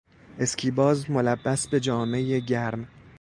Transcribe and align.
اسکیباز 0.39 1.09
ملبس 1.11 1.67
به 1.67 1.79
جامهی 1.79 2.41
گرم 2.41 2.87